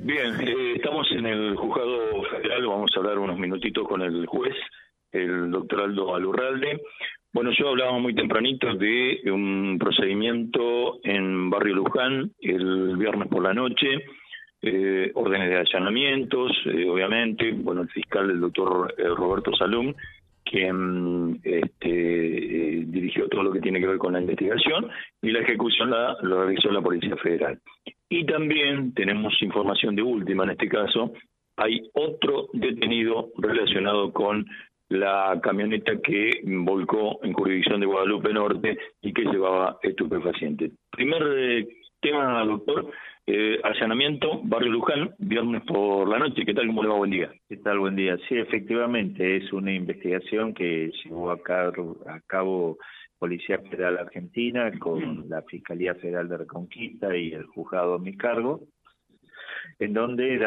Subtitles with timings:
[0.00, 4.54] Bien, eh, estamos en el juzgado federal, vamos a hablar unos minutitos con el juez,
[5.10, 6.80] el doctor Aldo Alurralde.
[7.32, 13.52] Bueno, yo hablaba muy tempranito de un procedimiento en Barrio Luján el viernes por la
[13.52, 14.04] noche,
[14.62, 19.92] eh, órdenes de allanamientos, eh, obviamente, bueno, el fiscal, el doctor Roberto Salum,
[20.50, 24.88] quien este, dirigió todo lo que tiene que ver con la investigación
[25.22, 27.58] y la ejecución la, lo realizó la Policía Federal.
[28.08, 31.12] Y también tenemos información de última, en este caso,
[31.56, 34.46] hay otro detenido relacionado con
[34.88, 40.72] la camioneta que volcó en jurisdicción de Guadalupe Norte y que llevaba estupefacientes.
[40.90, 41.68] Primer eh,
[42.00, 42.90] tema, doctor,
[43.26, 46.44] eh, allanamiento, Barrio Luján, viernes por la noche.
[46.44, 46.66] ¿Qué tal?
[46.66, 46.96] ¿Cómo le va?
[46.96, 47.30] Buen día.
[47.48, 47.78] ¿Qué tal?
[47.78, 48.16] Buen día.
[48.28, 52.78] Sí, efectivamente, es una investigación que llevó a cabo, a cabo
[53.18, 58.60] Policía Federal Argentina con la Fiscalía Federal de Reconquista y el juzgado a mi cargo,
[59.78, 60.38] en donde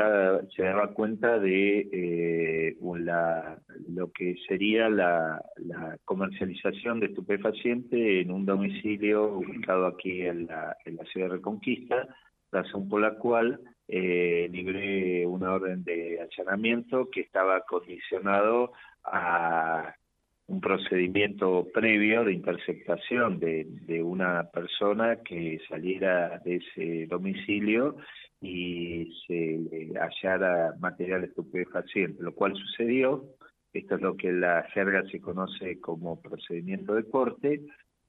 [0.55, 3.57] se daba cuenta de eh, la,
[3.89, 5.41] lo que sería la,
[6.05, 12.07] comercialización de estupefaciente en un domicilio ubicado aquí en la, en la ciudad de Reconquista,
[12.51, 19.95] razón por la cual eh, libré una orden de allanamiento que estaba condicionado a
[20.51, 27.95] un procedimiento previo de interceptación de, de una persona que saliera de ese domicilio
[28.41, 33.23] y se hallara material estupefaciente, lo cual sucedió.
[33.71, 37.61] Esto es lo que en la jerga se conoce como procedimiento de corte.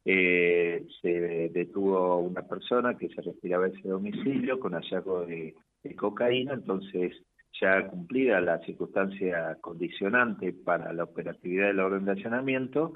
[0.04, 5.54] Eh, se detuvo una persona que se retiraba de ese domicilio con hallazgo de
[5.96, 7.12] cocaína, entonces
[7.60, 12.94] ya cumplida la circunstancia condicionante para la operatividad del orden de allanamiento,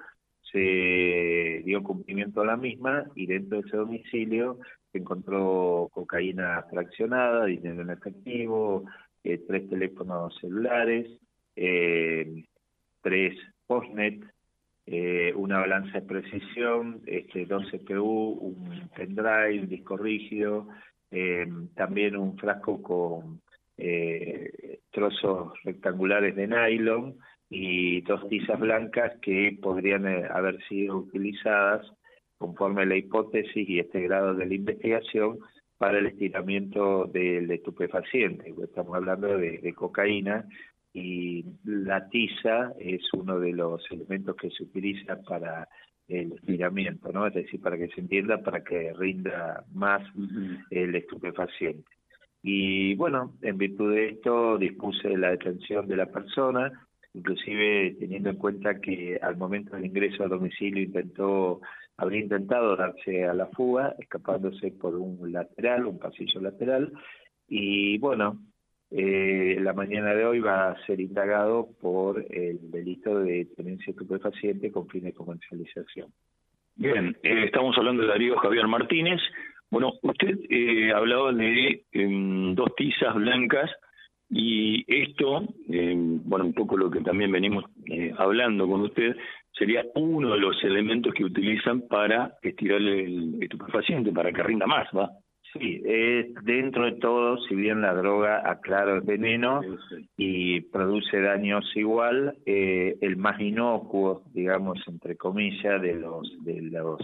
[0.51, 4.59] se dio cumplimiento a la misma y dentro de ese domicilio
[4.93, 8.85] se encontró cocaína fraccionada, dinero en efectivo,
[9.25, 11.07] eh, tres teléfonos celulares,
[11.57, 12.45] eh,
[13.03, 14.25] tres postnet,
[14.87, 20.69] eh, una balanza de precisión, este, dos CPU, un pendrive, un disco rígido,
[21.75, 23.41] también un frasco con
[23.79, 27.17] eh, trozos rectangulares de nylon
[27.51, 31.87] y dos tizas blancas que podrían eh, haber sido utilizadas
[32.39, 35.39] conforme a la hipótesis y este grado de la investigación
[35.79, 38.55] para el estiramiento del estupefaciente.
[38.63, 40.47] Estamos hablando de, cocaína
[40.93, 45.69] y la tiza es uno de los elementos que se utiliza para
[46.09, 47.27] el estiramiento, ¿no?
[47.27, 50.03] Es decir, para que se entienda, para que rinda más
[50.71, 51.96] el estupefaciente.
[52.43, 56.71] Y bueno, en virtud de esto dispuse la detención de la persona,
[57.15, 61.61] inclusive teniendo en cuenta que al momento del ingreso al domicilio intentó,
[61.97, 66.93] habría intentado darse a la fuga, escapándose por un lateral, un pasillo lateral,
[67.49, 68.39] y bueno,
[68.91, 74.71] eh, la mañana de hoy va a ser indagado por el delito de tenencia estupefaciente
[74.71, 76.13] con fines de comercialización.
[76.77, 79.21] Bien, eh, estamos hablando de Darío Javier Martínez,
[79.71, 83.71] bueno, usted eh, hablaba de em, dos tizas blancas
[84.29, 89.17] y esto, em, bueno, un poco lo que también venimos eh, hablando con usted,
[89.53, 94.89] sería uno de los elementos que utilizan para estirar el estupefaciente, para que rinda más,
[94.97, 95.11] ¿va?
[95.53, 95.81] Sí,
[96.43, 99.61] dentro de todo, si bien la droga aclara el veneno
[100.17, 107.01] y produce daños igual, eh, el más inocuo, digamos, entre comillas, de los de los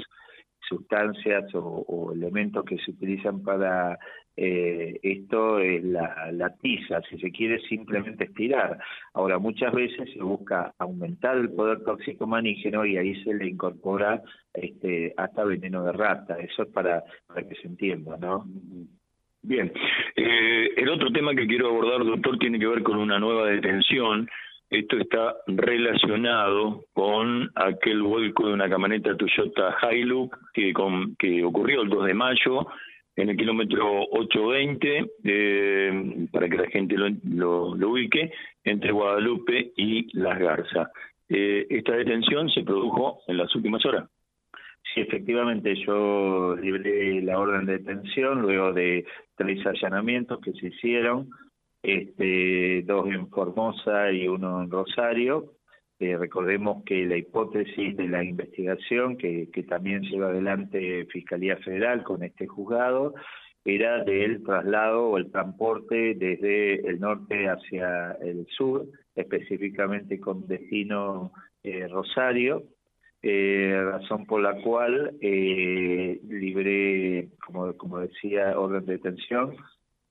[0.68, 3.98] sustancias o, elementos que se utilizan para
[4.36, 8.78] eh, esto es la, la, tiza, si se quiere simplemente estirar.
[9.12, 14.22] Ahora, muchas veces se busca aumentar el poder tóxico manígeno y ahí se le incorpora
[14.54, 16.38] este, hasta veneno de rata.
[16.38, 18.46] Eso es para, para que se entienda, ¿no?
[19.42, 19.72] Bien.
[20.16, 24.28] Eh, el otro tema que quiero abordar, doctor, tiene que ver con una nueva detención
[24.72, 30.72] esto está relacionado con aquel vuelco de una camioneta Toyota Hilux que,
[31.44, 32.66] ocurrió el 2 de mayo
[33.14, 38.32] en el kilómetro 820, eh, para que la gente lo, ubique,
[38.64, 40.88] entre Guadalupe y Las Garzas.
[41.28, 44.08] Eh, esta detención se produjo en las últimas horas.
[44.94, 49.04] Sí, efectivamente, yo libré la orden de detención luego de
[49.36, 51.28] tres allanamientos que se hicieron
[51.82, 55.54] este, dos en Formosa y uno en Rosario.
[55.98, 62.22] Eh, recordemos que la hipótesis de la investigación que, también lleva adelante Fiscalía Federal con
[62.22, 63.14] este juzgado
[63.64, 71.32] era del traslado o el transporte desde el norte hacia el sur, específicamente con destino
[71.62, 72.64] eh, Rosario,
[73.22, 77.28] eh, razón por la cual eh, libré,
[77.76, 79.54] como decía, orden de detención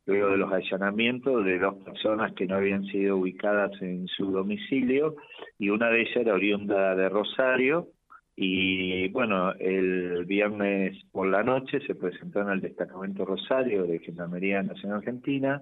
[0.05, 5.15] luego de los allanamientos de dos personas que no habían sido ubicadas en su domicilio
[5.59, 7.89] y una de ellas era oriunda de Rosario
[8.35, 14.63] y bueno, el viernes por la noche se presentó en el destacamento Rosario de Gendarmería
[14.63, 15.61] Nacional Argentina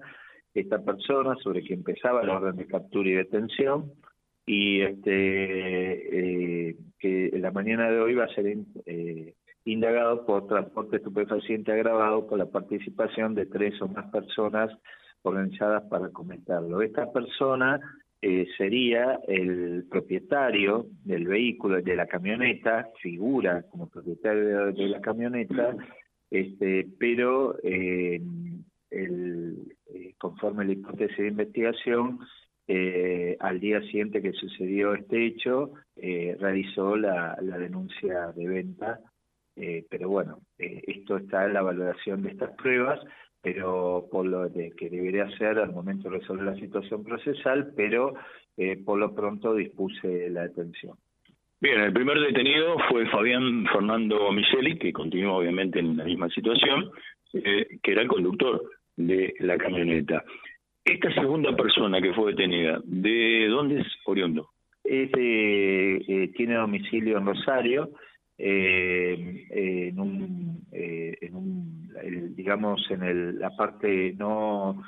[0.54, 3.92] esta persona sobre quien empezaba la orden de captura y detención
[4.46, 8.46] y este eh, que la mañana de hoy va a ser
[8.86, 9.34] eh,
[9.64, 14.70] indagado por transporte estupefaciente agravado con la participación de tres o más personas
[15.22, 16.80] organizadas para cometerlo.
[16.80, 17.80] Esta persona
[18.22, 25.76] eh, sería el propietario del vehículo, de la camioneta, figura como propietario de, la camioneta,
[26.30, 28.20] este, pero eh,
[28.90, 32.18] el, eh, conforme la hipótesis de investigación,
[32.72, 39.00] eh, al día siguiente que sucedió este hecho, eh, realizó la, denuncia de venta.
[39.60, 43.00] Eh, pero bueno, eh, esto está en la valoración de estas pruebas,
[43.42, 48.14] pero por lo de que debería ser al momento de resolver la situación procesal, pero
[48.84, 50.94] por lo pronto dispuse la detención.
[51.62, 56.90] Bien, el primer detenido fue Fabián Fernando Micheli, que continúa obviamente en la misma situación,
[57.32, 58.62] que era el conductor
[58.96, 60.22] de la camioneta.
[60.84, 64.48] Esta segunda persona que fue detenida, ¿de dónde es oriundo?
[64.82, 67.90] Este eh, tiene domicilio en Rosario,
[68.42, 70.00] eh, eh, en
[71.34, 71.80] un
[72.34, 74.82] digamos, en el, la parte no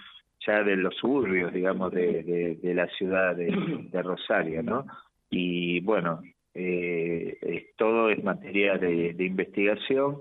[0.44, 3.54] ya de los suburbios, digamos, de, de, la ciudad de,
[3.90, 4.86] de, Rosario, ¿no?
[5.30, 6.20] Y bueno,
[6.54, 10.18] eh, todo es materia de investigación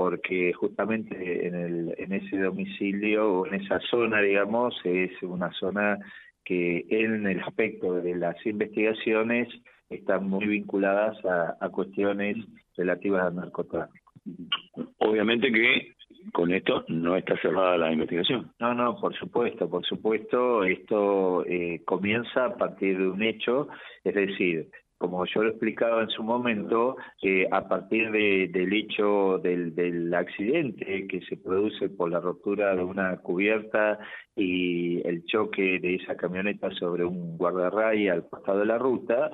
[0.00, 5.98] porque justamente en, el, en ese domicilio o en esa zona, digamos, es una zona
[6.42, 9.48] que en el aspecto de las investigaciones
[9.90, 12.38] están muy vinculadas a, a cuestiones
[12.80, 14.12] relativas al narcotráfico.
[14.98, 15.94] Obviamente que
[16.32, 18.52] con esto no está cerrada la investigación.
[18.58, 23.68] No, no, por supuesto, por supuesto, esto eh, comienza a partir de un hecho,
[24.04, 24.68] es decir,
[24.98, 29.74] como yo lo he explicado en su momento, eh, a partir de, del hecho del,
[29.74, 33.98] del, accidente que se produce por la rotura de una cubierta
[34.36, 39.30] y el choque de esa camioneta sobre un guardarray al costado de la ruta,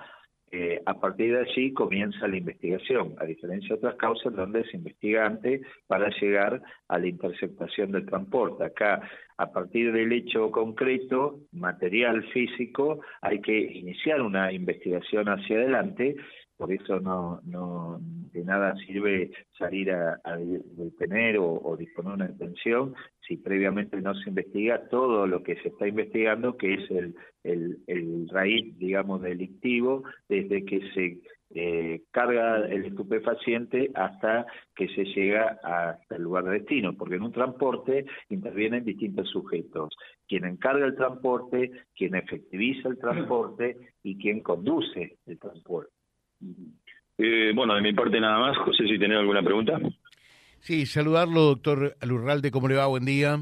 [0.59, 4.79] eh, a partir de allí comienza la investigación, a diferencia de otras causas donde se
[4.79, 8.65] investiga antes para llegar a la interceptación del transporte.
[8.65, 9.03] Acá,
[9.37, 16.17] a partir del hecho concreto, material físico, hay que iniciar una investigación hacia adelante
[16.57, 18.01] por eso no, no
[18.33, 20.19] de nada sirve salir a,
[20.77, 22.95] detener o, disponer una detención
[23.27, 27.79] si previamente no se investiga todo lo que se está investigando, que es el, el,
[27.87, 31.21] el raíz, digamos, delictivo, desde que se
[31.55, 37.23] eh, carga el estupefaciente hasta que se llega hasta el lugar de destino, porque en
[37.23, 44.41] un transporte intervienen distintos sujetos, quien encarga el transporte, quien efectiviza el transporte y quien
[44.41, 45.96] conduce el transporte.
[47.19, 48.57] Eh, bueno, de mi parte nada más.
[48.59, 49.79] José, si tenés alguna pregunta.
[50.61, 52.51] Sí, saludarlo, doctor Alurralde.
[52.51, 52.87] ¿Cómo le va?
[52.87, 53.39] Buen día.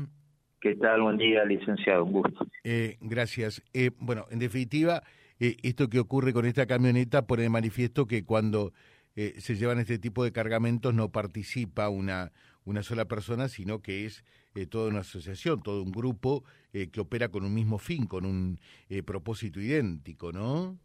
[0.61, 1.02] ¿Qué tal?
[1.02, 2.05] Buen día, licenciado.
[2.05, 2.46] Un gusto.
[2.62, 3.62] Eh, gracias.
[3.73, 5.02] Eh, bueno, en definitiva,
[5.38, 8.73] eh, esto que ocurre con esta camioneta pone de manifiesto que cuando
[9.17, 12.32] eh, se llevan este tipo de cargamentos no participa una,
[12.64, 14.25] una sola persona, sino que es
[14.55, 18.25] eh, toda una asociación, todo un grupo eh, que opera con un mismo fin, con
[18.25, 18.58] un
[18.89, 20.79] eh, propósito idéntico, ¿no?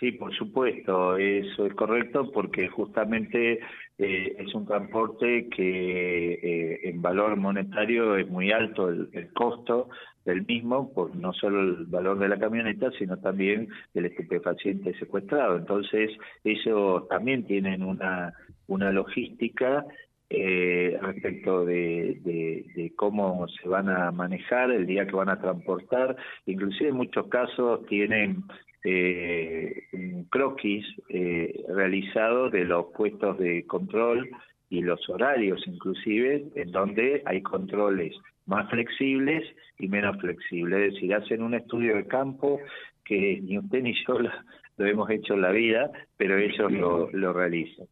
[0.00, 3.60] Sí, por supuesto, eso es correcto porque justamente
[3.98, 9.90] eh, es un transporte que eh, en valor monetario es muy alto el, el, costo
[10.24, 15.56] del mismo, por no solo el valor de la camioneta, sino también del estupefaciente secuestrado.
[15.56, 16.10] Entonces,
[16.42, 18.34] ellos también tienen una,
[18.66, 19.84] una logística
[20.30, 25.40] eh, respecto de, de, de, cómo se van a manejar el día que van a
[25.40, 26.16] transportar.
[26.46, 28.42] Inclusive en muchos casos tienen
[28.84, 34.28] eh, un croquis eh, realizado de los puestos de control
[34.70, 38.14] y los horarios inclusive, en donde hay controles
[38.46, 39.44] más flexibles
[39.78, 40.88] y menos flexibles.
[40.88, 42.58] Es decir, hacen un estudio de campo
[43.04, 44.18] que ni usted ni yo
[44.78, 47.86] lo, hemos hecho en la vida, pero ellos lo, lo realizan.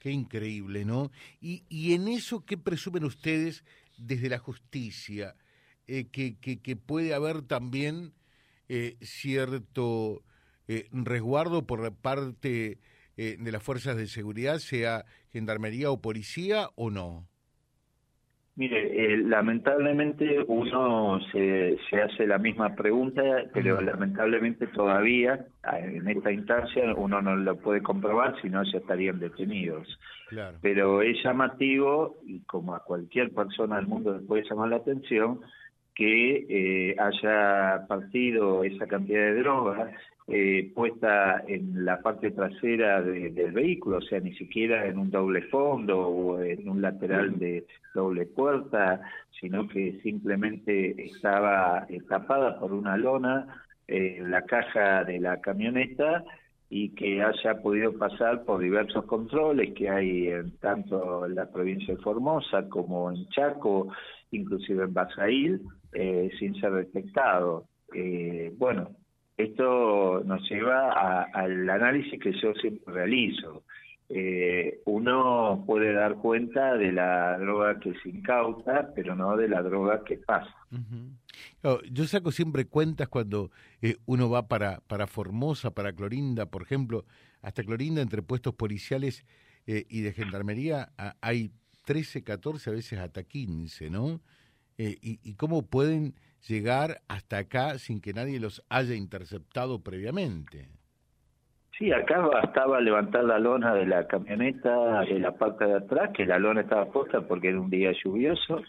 [0.00, 1.10] Qué increíble, ¿no?
[1.40, 3.64] Y, y en eso, ¿qué presumen ustedes
[3.98, 5.34] desde la justicia?
[5.88, 8.12] Eh, que, que puede haber también
[8.68, 10.22] eh, cierto
[10.68, 12.78] eh, resguardo por parte
[13.16, 17.28] eh, de las fuerzas de seguridad, sea gendarmería o policía, o no?
[18.56, 25.46] Mire, eh, lamentablemente uno se, se hace la misma pregunta, pero lamentablemente todavía
[25.78, 29.86] en esta instancia uno no lo puede comprobar, si no ya estarían detenidos.
[30.62, 35.40] Pero es llamativo, y como a cualquier persona del mundo le puede llamar la atención,
[35.96, 39.90] que eh, haya partido esa cantidad de drogas
[40.28, 45.42] eh, puesta en la parte trasera del vehículo, o sea, ni siquiera en un doble
[45.42, 49.00] fondo o en un lateral de doble puerta,
[49.40, 53.46] sino que simplemente estaba tapada por una lona
[53.88, 56.24] en la caja de la camioneta
[56.68, 61.94] y que haya podido pasar por diversos controles que hay en tanto en la provincia
[61.94, 63.88] de Formosa como en Chaco,
[64.32, 65.60] inclusive en Basail,
[65.92, 67.66] eh, sin ser detectado.
[67.94, 68.90] Eh, bueno,
[69.36, 73.62] esto nos lleva al análisis que yo siempre realizo.
[74.08, 79.62] Eh, uno puede dar cuenta de la droga que se incauta, pero no de la
[79.62, 80.54] droga que pasa.
[81.90, 83.50] Yo saco siempre cuentas cuando
[83.82, 87.04] eh, uno va para, para Formosa, para Clorinda, por ejemplo,
[87.42, 89.24] hasta Clorinda, entre puestos policiales
[89.66, 91.50] eh, y de gendarmería, hay
[91.84, 94.20] 13, 14, a veces hasta 15, ¿no?
[94.78, 96.14] y, y cómo pueden
[96.46, 100.68] llegar hasta acá sin que nadie los haya interceptado previamente.
[101.78, 106.24] Sí, acá bastaba levantar la lona de la camioneta de la parte de atrás, que
[106.24, 108.62] la lona estaba puesta porque era un día lluvioso.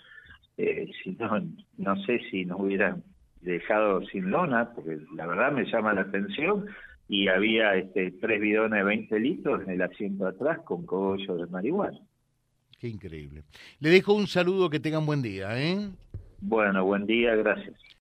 [0.57, 1.29] Eh, si no,
[1.77, 3.03] no sé si nos hubieran
[3.41, 6.65] dejado sin lona, porque la verdad me llama la atención.
[7.09, 11.37] Y había este, tres bidones de 20 litros en el asiento de atrás con cogollo
[11.37, 11.99] de marihuana.
[12.79, 13.43] Qué increíble.
[13.79, 15.57] Le dejo un saludo, que tengan buen día.
[15.57, 15.89] ¿eh?
[16.41, 17.75] Bueno, buen día, gracias.